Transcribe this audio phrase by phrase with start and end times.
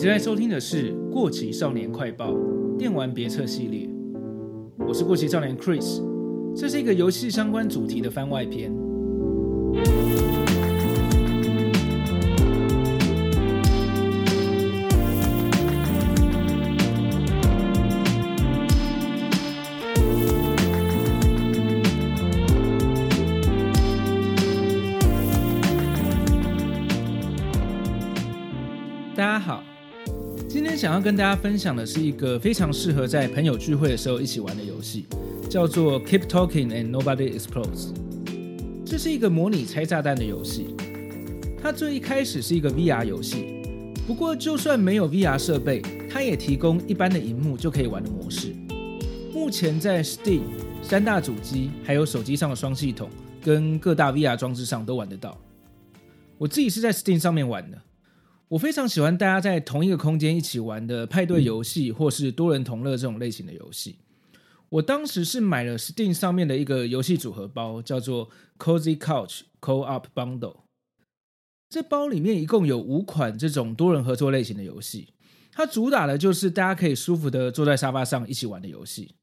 [0.00, 2.32] 正在收听的是《过期少年快报》
[2.78, 3.86] 电玩别册系列，
[4.78, 6.02] 我是过期少年 Chris，
[6.56, 8.72] 这是一个游戏相关主题的番外篇。
[30.90, 35.06] 想要跟大家分享的是一个非常适合在朋友聚会的时候一起玩的游戏，
[35.48, 37.92] 叫做 Keep Talking and Nobody Explodes。
[38.84, 40.74] 这是一个模拟拆炸弹的游戏。
[41.62, 43.62] 它最一开始是一个 VR 游戏，
[44.04, 48.52] 不过就算没有 VR 设备，它也提供一般的荧幕就可以玩的模式。
[49.32, 50.40] 目前在 Steam、
[50.82, 53.08] 三大主机还有手机上的双系统
[53.40, 55.38] 跟各大 VR 装置上都玩得到。
[56.36, 57.78] 我自己是在 Steam 上面玩的。
[58.50, 64.00] 我非常喜欢大家在同一个空间一起玩的派对游戏，或是多人同乐这种类型的游戏。
[64.70, 68.28] 我当时是买了 Steam 上面的一个游戏组合包，叫做
[68.58, 70.62] Cozy Couch Co-op Bundle。
[71.68, 75.14] 这包里面一共有五款这种多人合作类型的游戏，
[75.52, 79.14] 它主打的就是大家可以舒服的坐在沙发上一起玩的游戏。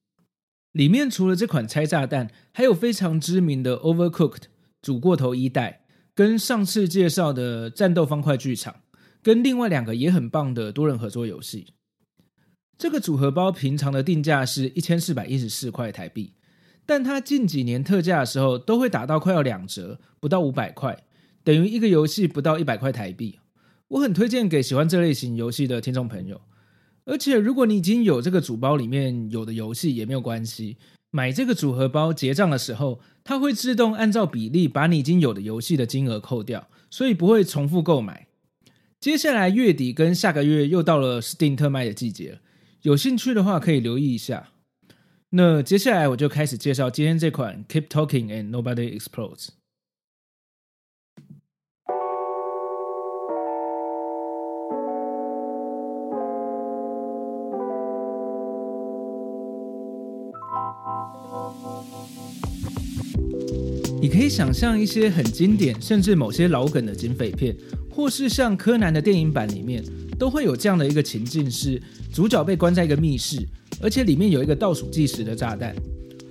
[0.71, 4.43] 里面除了这款拆炸弹，还有非常知名的 Overcooked
[4.81, 8.75] 煮过头一代，跟上次介绍的战斗方块剧场。
[9.21, 11.73] 跟另外两个也很棒的多人合作游戏，
[12.77, 16.33] 这个组合包平常的定价是一千四百一十四块台币，
[16.85, 21.03] 但它近几年特价的时候都会打到快要两折，不到五百块，
[21.43, 23.39] 等于一个游戏不到一百块台币。
[23.89, 26.41] 我很推荐给喜欢这类型游戏的听众朋友，
[27.05, 30.77] 而且如果你已经有这个组包里面有的游戏也没有关系，
[31.09, 38.26] 买这个组合包结账的时候，它会自动按照比例把你已经有的游戏的金额扣掉，所以不会重复购买。
[38.99, 42.39] 接下来月底跟下个月又到了 Steam 特卖的季节，
[42.81, 44.49] 有兴趣的话可以留意一下。
[45.29, 49.49] 那接下来我就开始介绍今天这款 Keep Talking and Nobody Explodes。
[64.07, 67.53] 你可以想象一些很经典，甚至某些老梗的警匪片。
[67.91, 69.83] 或是像柯南的电影版里面，
[70.17, 71.81] 都会有这样的一个情境：是
[72.13, 73.45] 主角被关在一个密室，
[73.81, 75.75] 而且里面有一个倒数计时的炸弹；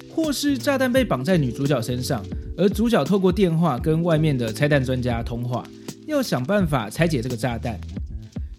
[0.09, 2.25] 或是炸弹被绑在女主角身上，
[2.57, 5.63] 而主角透过电话跟外面的拆弹专家通话，
[6.07, 7.79] 要想办法拆解这个炸弹。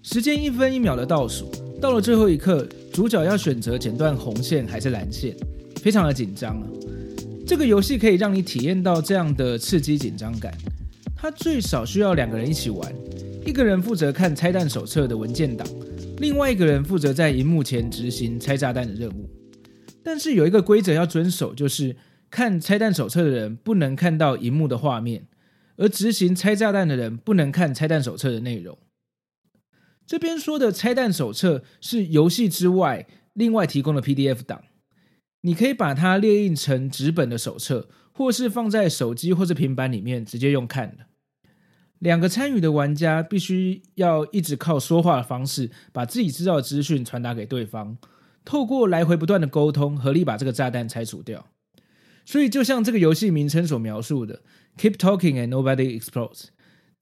[0.03, 1.49] 时间一分一秒的倒数，
[1.81, 5.35] 到了最后一刻，主角要选择剪断红线还是蓝线，
[5.81, 6.67] 非常的紧张啊！
[7.47, 10.53] 这个游戏可以让你体验到这样的刺激紧张感。
[11.15, 12.93] 它最少需要两个人一起玩，
[13.45, 15.65] 一个人负责看拆弹手册的文件档，
[16.17, 19.29] 另外一个人负责在荧幕前执行拆炸弹的任务。
[20.03, 21.95] 但是有一个规则要遵守，就是
[22.29, 25.25] 看拆弹手册的人不能看到荧幕的画面，
[25.77, 28.77] 而执行拆炸弹的人不能看拆弹手册的内容。
[30.05, 34.63] 这边说的拆弹手册是游戏之外另外提供的 PDF 档，
[35.47, 37.87] 你可以把它列印成纸本的手册。
[38.17, 41.05] 或是放在手机或者平板里面直接用看的。
[41.99, 47.95] 两个参与的玩家必须要一直靠说话的方式，把自己知道的资讯传达给对方，
[48.43, 51.45] 透过来回不断的沟通，合力把这个炸弹拆除掉。
[52.25, 54.41] 所以就像这个游戏名称所描述的
[54.79, 56.45] ，Keep talking and nobody explodes。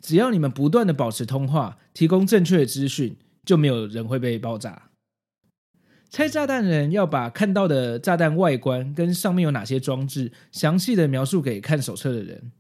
[0.01, 4.89] 只要你们不断的保持通话，提供正确的资讯，就没有人会被爆炸。
[6.15, 12.53] 拆炸弹人要把看到的炸弹外观跟上面有哪些装置详细的描述给看手册的人，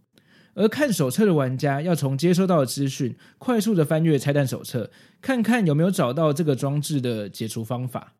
[0.55, 8.15] 而看手册的玩家要从接收到的资讯快速的翻阅拆弹手册，看看有没有找到这个装置的解除方法。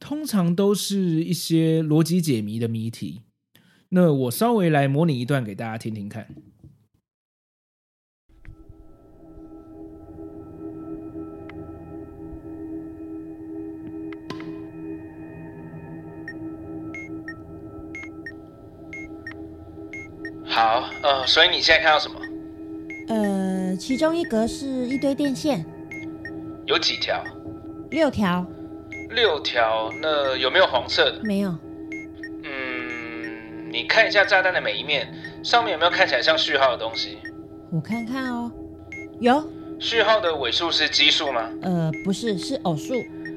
[0.00, 3.20] 通常都是一些逻辑解谜的谜题。
[3.90, 6.28] 那我稍微来模拟一段给大家听听看。
[20.58, 22.18] 好，呃，所以你现在看到什么？
[23.06, 25.64] 呃，其中一格是一堆电线，
[26.66, 27.22] 有几条？
[27.90, 28.44] 六条。
[29.10, 31.20] 六条，那有没有黄色的？
[31.22, 31.50] 没有。
[32.42, 35.06] 嗯，你看一下炸弹的每一面，
[35.44, 37.18] 上面有没有看起来像序号的东西？
[37.70, 38.50] 我看看哦，
[39.20, 39.48] 有。
[39.78, 41.48] 序号的尾数是奇数吗？
[41.62, 42.94] 呃，不是，是偶数。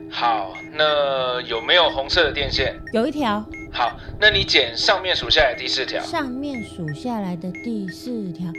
[0.09, 2.75] 好，那有没有红色的电线？
[2.93, 3.45] 有一条。
[3.73, 6.03] 好，那你剪上面数下来的第四条。
[6.03, 8.51] 上面数下来的第四条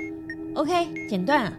[0.54, 1.58] ，OK，剪断了。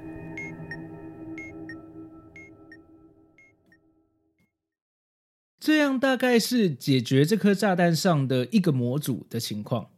[5.60, 9.90] 这样大概是解决这颗炸弹上的一个模组的情况。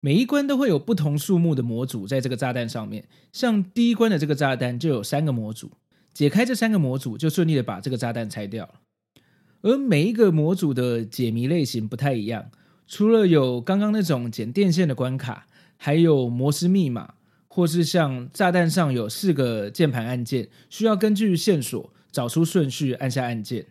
[0.00, 5.70] 每一关都会有不同数目的模组在这个炸弹上面，像第一关的这个炸弹就有三个模组，
[6.12, 8.80] 解开这三个模组就顺利的把这个炸弹拆掉了。
[9.60, 12.50] 而每一个模组的解谜类型不太一样，
[12.92, 15.46] 除了有刚刚那种剪电线的关卡，
[15.78, 17.14] 还有摩斯密码，
[17.48, 23.68] 或是像炸弹上有四个键盘按键，需要根据线索找出顺序按下按键。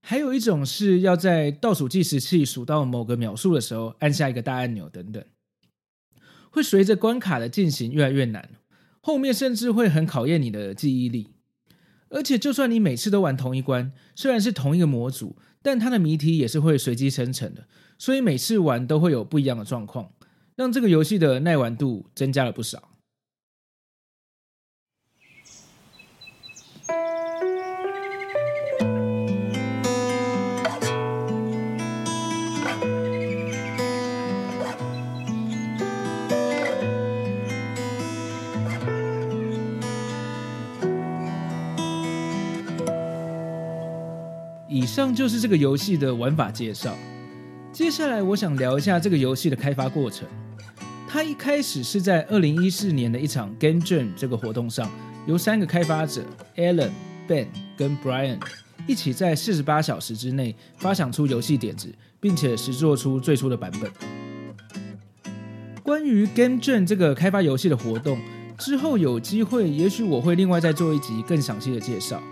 [0.00, 5.24] 还有一种是要在倒数计时器数到某个秒数的时候按下一个大按钮等等。
[6.50, 8.50] 会随着关卡的进行越来越难，
[9.00, 11.30] 后面甚至会很考验你的记忆力。
[12.08, 17.66] 而且，就算你每次都玩同一关，虽然是同一个模组，但它的谜题也是会随机生成的，
[18.04, 20.12] 所以每次玩都会有不一样的状况，
[20.56, 22.90] 让这个游戏的耐玩度增加了不少。
[44.68, 46.94] 以上就是这个游戏的玩法介绍。
[47.74, 50.28] 接下来，我想聊一下这个游戏的开发过程。
[51.08, 54.88] 它一开始是在二零一四年的一场 Game Jam 这个活动上，
[55.26, 56.22] 由三个开发者
[56.54, 56.90] Alan、
[57.26, 58.38] Ben 跟 Brian
[58.86, 63.90] 一起在四十八小时之内发想出游戏点子，并且实作出最初的版本。
[65.82, 68.20] 关于 Game Jam 这个开发游戏的活动，
[68.56, 72.22] 之后有机会，也许我会另外再做一集更详细的介绍。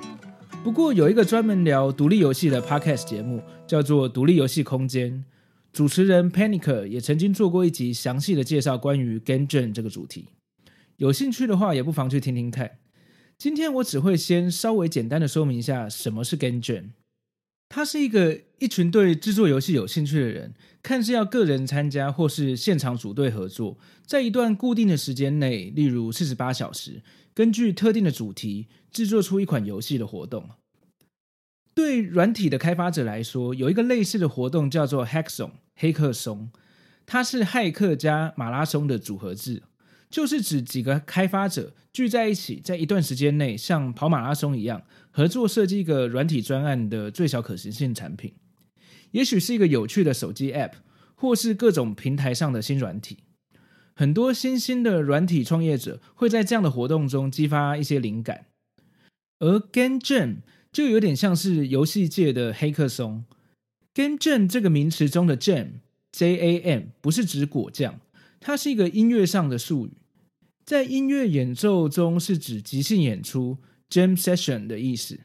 [0.62, 5.10] 不过有一个专门聊独立游戏的 podcast 节目，叫做《独立游戏空间》，
[5.72, 10.28] 主持人 Panic 也曾经做过一集详细的介绍关于 Game Jam 这个主题。
[10.98, 12.72] 有兴趣的话，也不妨去听听看。
[13.38, 16.90] 今天我只会先稍微简单的说明一下什么是 Game Jam。
[17.70, 20.52] 它是一个一群对制作游戏有兴趣的人，
[20.82, 27.02] 看是要个人参加或是现场组队合作，在一段固定的时间内，例如四十八小时。
[27.32, 30.50] 根据特定的主题制作出一款游戏的活动。
[31.74, 36.50] 对软体的开发者来说，有一个类似的活动叫做 h a c k s o n 黑客松，
[37.06, 39.62] 它是骇客加马拉松的组合制，
[40.10, 48.34] 就是指几个开发者聚在一起，在一段时间内像跑马拉松一样合作设计一个软体专案的最小可行性产品，
[49.12, 50.72] 也许是一个有趣的手机 App，
[51.14, 53.18] 或是各种平台上的新软体。
[53.94, 58.46] 很多新兴的软体创业者会在这样的活动中激发一些灵感，
[59.38, 60.36] 而 Game Jam
[60.72, 63.24] 就有点像是游戏界的黑客松。
[63.94, 68.00] Gam Jam 这个名词中的 Jam，J-A-M 不是指果酱，
[68.40, 69.92] 它是一个音乐上的术语，
[70.64, 73.58] 在音乐演奏中是指即兴演出
[73.90, 75.20] Jam Session 的意思。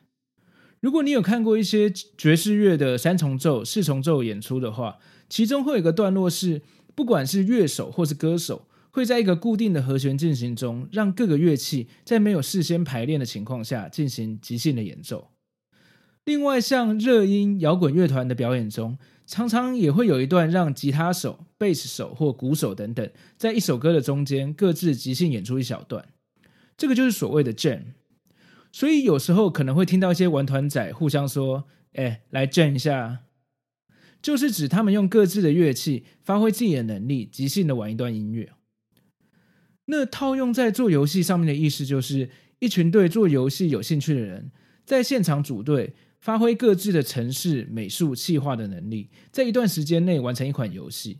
[0.81, 4.99] 如果你有看过一些爵士乐的三重奏、四重奏演出的话，
[5.29, 6.61] 其中会有一个段落是。
[6.95, 15.29] 不管是乐手或是歌手，会在一个固定的和弦进行中，让各个乐器在没有事先排练的情况下进行即兴的演奏。
[16.27, 26.05] 另外，像热音摇滚乐团的表演中，常常也会有一段让吉他手、贝斯手或鼓手等等，在一首歌的中间各自即兴演出一小段。
[26.75, 27.79] 这个就是所谓的 jam。
[28.73, 31.63] 所以有时候可能会听到一些玩团仔互相说
[31.95, 33.19] ：“哎，来 jam 一下。”
[34.21, 38.51] 就是指他们用各自的乐器发挥自己的能力，即兴的玩一段音乐。
[39.85, 42.29] 那套用在做游戏上面的意思，就是
[42.59, 44.51] 一群对做游戏有兴趣的人，
[44.83, 51.19] 在现场组队，发挥各自的城市、美术、企划的能力，在一段时间内完成一款游戏。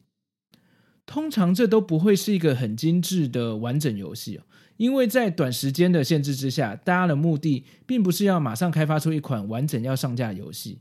[1.05, 4.41] 通常这都不会是一个很精致的完整游戏，
[4.75, 10.79] 因为在短时间的限制之下，大家的目的并不是要马上开发出一款完整要上架的游戏。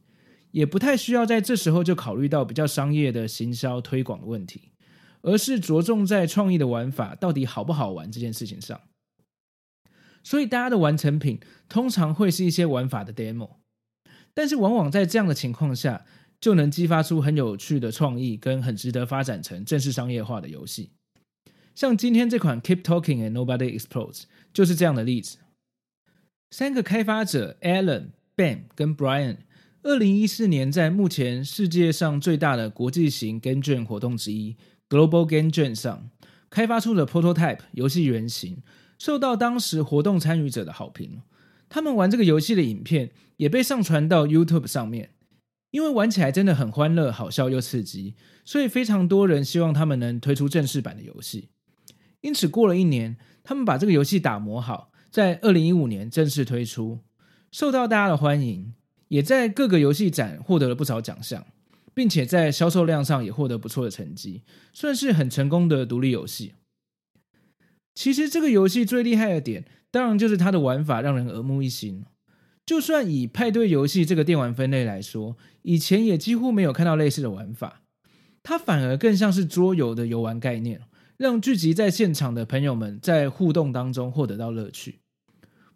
[0.50, 4.70] 也不太需要在这时候就考虑到比较商业的行销推广的问题，
[5.20, 8.80] 而是着重在创意的玩法到底好不好玩这件事情上。
[10.24, 13.56] 所以大家的完成品通常会是一些玩法的 demo，
[14.36, 16.04] 但是往往在这样的情况下，
[16.38, 20.90] 就能激发出很有趣的创意跟很值得发展成正式商业化的游戏。
[21.74, 25.38] 像今天这款 Keep Talking and Nobody Explodes 就是这样的例子。
[26.50, 29.38] 三个开发者 Alan、Ben 跟 Brian。
[29.82, 34.56] 二零一四年，在目前世界上最大的国际型 Game Jam 活动之一
[34.90, 36.10] Global Game Jam 上，
[36.50, 38.62] 开发出的 Prototype 游戏原型，
[38.98, 41.22] 受到当时活动参与者的好评。
[41.68, 45.10] 他们玩这个游戏的影片也被上传到 YouTube 上面，
[45.70, 48.14] 因为玩起来真的很欢乐、好笑又刺激，
[48.44, 51.48] 所以非常多人希望他们能推出正式版的游戏。
[52.20, 57.00] 因此，过了一年，他们把这个游戏打磨好，在二零一五年正式推出，
[57.52, 58.74] 受到大家的欢迎。
[59.08, 61.46] 也在各个游戏展获得了不少奖项，
[61.94, 66.54] 并且在销售量上也获得不错的成绩，算是很成功的独立游戏。
[67.94, 72.04] 其实这个游戏最厉害的点，当然就是它的玩法让人耳目一新。
[72.66, 77.82] 就算以派对游戏这个电玩分类来说，以前也几乎没有看到类似的玩法。
[78.42, 80.82] 它反而更像是桌游的游玩概念，
[81.16, 84.98] 让聚集在现场的朋友们在互动当中获得到乐趣。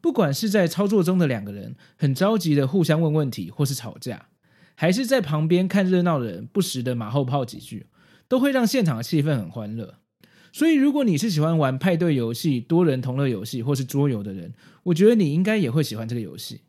[0.01, 4.27] 不管是在操作中的两个人很着急的互相问问题或是吵架，
[4.75, 7.87] 还是在旁边看热闹的人不时的马后炮几句，
[8.27, 9.97] 都会让现场的气氛很欢乐。
[10.53, 14.53] 所以，如果你是喜欢玩派对游戏、多人同乐游戏或是桌游的人，
[14.85, 16.63] 我觉得你应该也会喜欢这个游戏。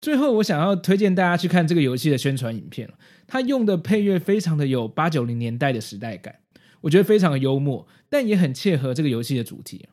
[0.00, 2.88] 最后，我想要推荐大家去看这个游戏的宣传影片。
[3.26, 6.40] 它用的配乐非常的有八九零年代的时代感，
[6.82, 9.88] 我觉得非常的幽默，但也很切合这个游戏的主题。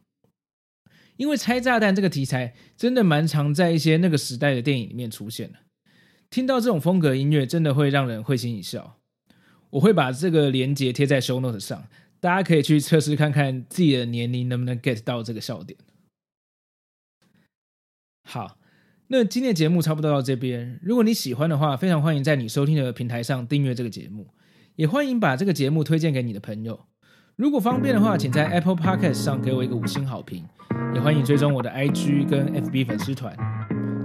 [1.17, 5.59] 因为拆炸弹这个题材真的蛮常在一些那个时代的电影里面出现的。
[6.29, 8.99] 听到这种风格音乐，真的会让人会心一笑。
[9.71, 11.87] 我会把这个连接贴在 show notes 上，
[12.19, 15.79] 大家可以去测试看看自己的年龄能不能 get 到这个笑点。
[18.23, 18.59] 好。
[19.07, 24.27] 那今天的节目差不多到这边，如果你喜欢的话，非常欢迎在你收听的平台上订阅这个节目，
[24.75, 26.79] 也欢迎把这个节目推荐给你的朋友。
[27.35, 30.43] 如果方便的话，请在 Apple Podcast 上给我一个五星好评，
[30.93, 33.35] 也欢迎追踪我的 IG 跟 FB 粉丝团。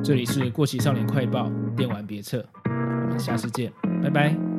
[0.02, 4.49] 这里是过期少年快报，电玩别册，我们下次见，拜拜。